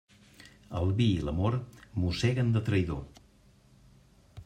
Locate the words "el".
0.79-0.93